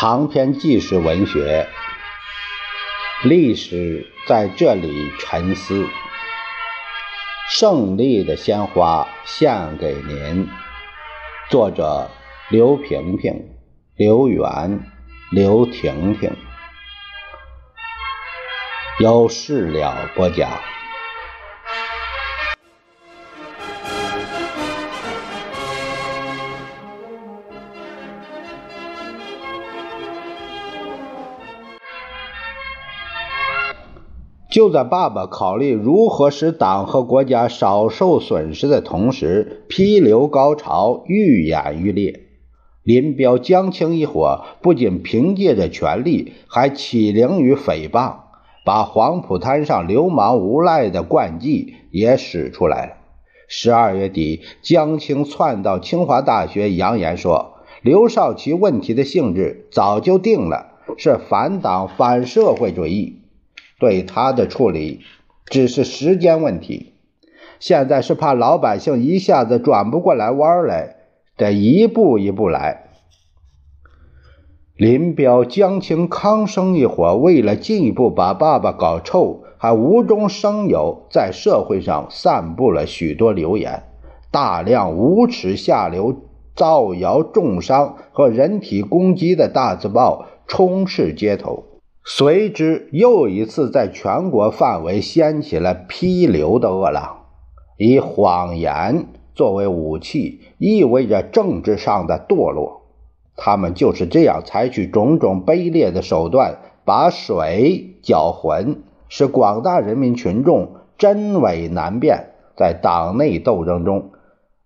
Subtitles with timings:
[0.00, 1.66] 长篇纪实文学，
[3.24, 5.88] 历史在这里沉思。
[7.48, 10.48] 胜利的鲜花献给您。
[11.50, 12.12] 作者：
[12.48, 13.56] 刘萍萍、
[13.96, 14.86] 刘源、
[15.32, 16.30] 刘婷婷。
[19.00, 20.48] 有事了播讲。
[34.58, 42.22] 就在爸爸考虑如何使党和国家少受损失的同时，批刘高潮愈演愈烈。
[42.82, 48.14] 林彪、江青一伙不仅凭借着权力，还起灵于诽谤，
[48.64, 52.94] 把黄浦滩上流氓无赖的惯技也使出来了。
[53.46, 63.22] 十二月底，江青窜到清华大学，扬言说：“刘少奇问题的性质早就定了，是反党反社会主义。”
[63.78, 65.00] 对他的处理
[65.46, 66.94] 只是时间问题，
[67.60, 70.96] 现在是怕老百姓一下子转不过来弯来，
[71.36, 72.84] 得一步一步来。
[74.76, 83.82] 林彪、江青、康生一伙为了进一步把爸爸搞臭，还无中生有，在社会上散布了许多流言，
[84.30, 86.22] 大量无耻下流、
[86.54, 91.64] 造谣重伤和人体攻击的大字报充斥街头。
[92.10, 97.18] 随之又一次在全国范围掀起了批刘的恶浪，
[97.76, 102.80] 以谎言作为武器，意味着政治上的堕落。
[103.36, 106.56] 他们就是这样采取种种卑劣的手段，
[106.86, 108.78] 把水搅浑，
[109.10, 112.30] 使广大人民群众真伪难辨。
[112.56, 114.12] 在党内斗争中，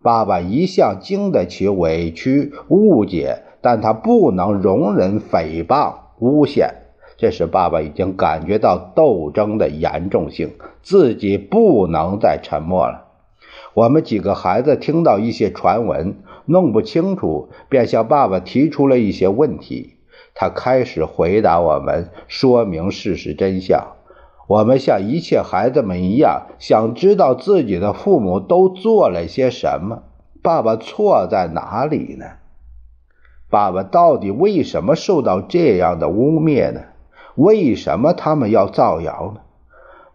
[0.00, 6.76] 爸爸一向经得起委屈误解，但他不能容忍诽谤诬陷。
[7.22, 10.50] 这时，爸爸已经感觉到斗争的严重性，
[10.82, 13.04] 自己不能再沉默了。
[13.74, 16.16] 我们几个孩子听到一些传闻，
[16.46, 19.98] 弄不清楚，便向爸爸提出了一些问题。
[20.34, 23.92] 他开始回答我们，说明事实真相。
[24.48, 30.02] 我们像一切孩子们一样，想知道自己的父母都做了些什么。
[30.42, 32.24] 爸爸错在哪里呢？
[33.48, 36.80] 爸爸到底为什么受到这样的污蔑呢？
[37.36, 39.40] 为什么他们要造谣呢？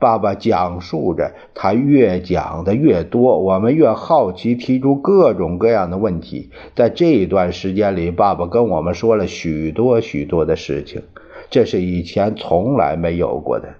[0.00, 6.50] 爸爸讲述着，他越讲的越多，我们越好奇，提出各种各样的问题。
[6.74, 11.02] 在这一段时间里，爸爸跟我们说了许多许多的事情，
[11.48, 13.74] 这是以前从来没有过的。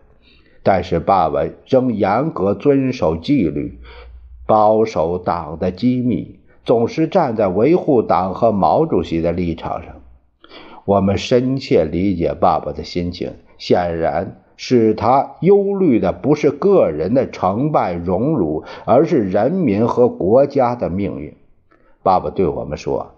[0.63, 3.79] 但是爸爸仍严格遵守纪律，
[4.47, 9.97] 保守党的机密，总是站在维护党和毛主席的立场上。
[10.85, 21.35] 我们深切理解爸爸的心情，显然使他忧虑的不是个人的成败荣辱，而是人民和国家的命运。
[22.03, 23.13] 爸爸对我们说：“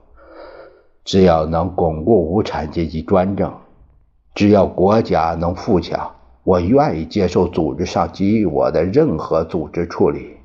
[1.05, 3.53] 只要能巩固无产阶级专政，
[4.35, 6.13] 只要国家能富强，
[6.45, 10.36] 我愿意接受组织上给予我的任何组织处理。”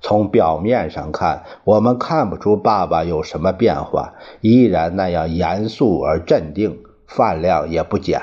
[0.00, 8.20] 从表面上看，我们看不出爸爸有什么变化，依然那样严肃而镇定，饭量也不减。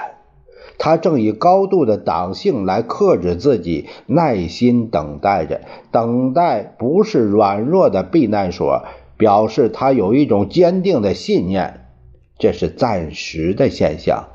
[0.80, 5.62] 他正以高度的党性来克制自己，耐心等待着。
[5.92, 8.84] 等待不是软弱的避难所，
[9.18, 11.86] 表示他有一种坚定的信念。
[12.40, 14.26] 这是暂时的现象，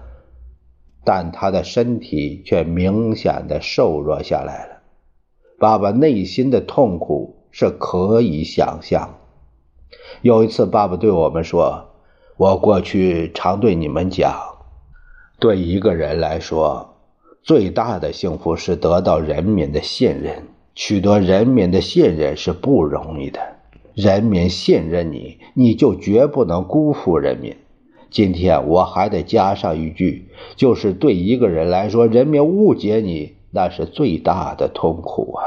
[1.04, 4.77] 但他的身体却明显的瘦弱下来了。
[5.60, 9.16] 爸爸内心的痛苦是可以想象。
[10.22, 11.88] 有一次，爸爸对我们说
[12.38, 14.32] ：“我过去常对你们讲，
[15.40, 16.94] 对一个人来说，
[17.42, 20.44] 最大的幸福是得到人民的信任。
[20.76, 23.40] 取得人民的信任是不容易的。
[23.94, 27.56] 人民信任你，你就绝不能辜负人民。
[28.10, 35.44] 今天我还得加上一句，就是对一个人来说，人民误解你。”那是最大的痛苦啊！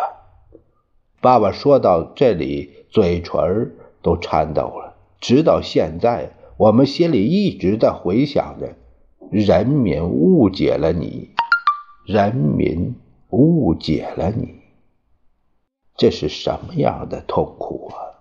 [1.22, 4.96] 爸爸说到这里，嘴唇都颤抖了。
[5.20, 8.76] 直到现在，我们心里一直在回想着：
[9.30, 11.30] 人民误解了你，
[12.08, 12.96] 人民
[13.30, 14.62] 误解了你。
[15.96, 18.18] 这是什么样的痛苦啊！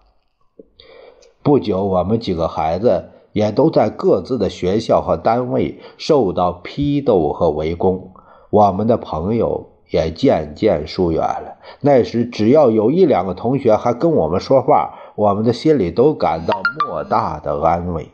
[1.43, 8.13] 不久，我们几个孩子也都在各自的学校和单位受到批斗和围攻。
[8.51, 9.70] 我们的朋友。
[9.91, 11.59] 也渐渐疏远了。
[11.81, 18.09] 那时，只要有一两个同学还跟我们说话，我们的心里都感到莫大的安慰。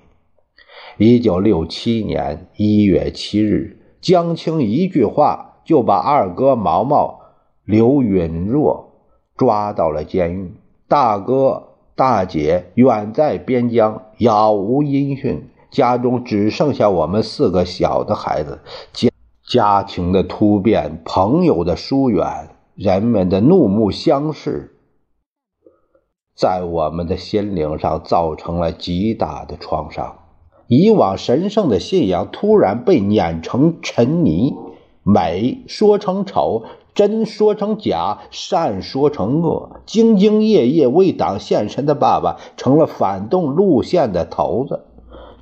[0.97, 7.21] 一九六七年一月七日，江青一句话就把二哥毛毛
[7.65, 8.93] 刘允若
[9.37, 10.55] 抓到了监狱，
[10.89, 18.61] 大哥大姐远在边疆，杳无音讯，家中只剩下我们四个小的孩子。
[19.47, 24.77] 家庭的突变，朋友的疏远，人们的怒目相视，
[26.35, 30.17] 在我们的心灵上造成了极大的创伤。
[30.67, 34.53] 以往神圣的信仰突然被碾成尘泥，
[35.05, 39.81] 美说成丑，真说成假，善说成恶。
[39.87, 44.87] 兢兢业业为党献身的爸爸成了反动路线的头子，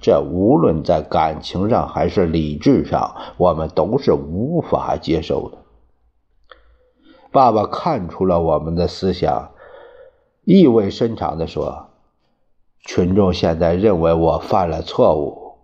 [0.05, 5.57] 这无论在感情上还是理智上，我们都是无法接受的。
[7.33, 9.53] 爸爸看出了我们的思想，
[10.45, 11.87] 意味深长地说。
[12.85, 15.55] 群众现在认为我犯了错误，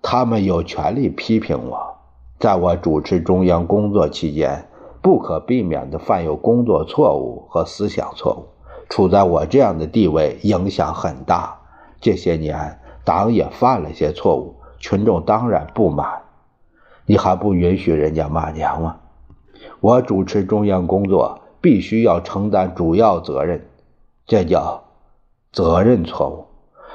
[0.00, 1.96] 他们有权利批评我。
[2.38, 4.66] 在我主持中央工作期间，
[5.02, 8.46] 不可避免地犯有工作错误和思想错误。
[8.88, 11.60] 处在我这样的地位，影响很大。
[12.00, 16.22] 这些年，党也犯了些错误，群众当然不满。
[17.06, 18.96] 你还不允许人家骂娘吗？
[19.80, 23.66] 我主持中央工作，必须要承担主要责任，
[24.26, 24.84] 这叫
[25.52, 26.46] 责任错误。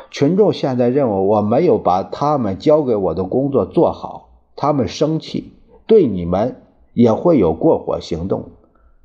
[0.09, 5.53] 群众现在认为我没有把他们交给我的工作做好，他们生气，
[5.85, 6.63] 对你们
[6.94, 8.50] 也会有过火行动。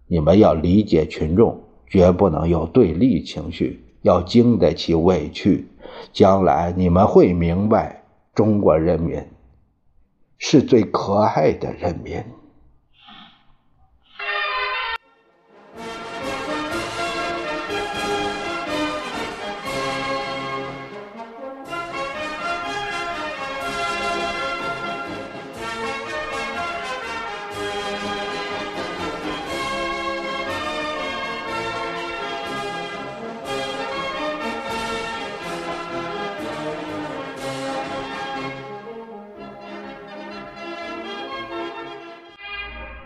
[0.06, 5.68] 你们要理解群众，绝不能有对立情绪，要经得起委屈。
[6.12, 8.02] 将来你们会明白，
[8.34, 9.22] 中国人民
[10.38, 12.22] 是最可爱的人民。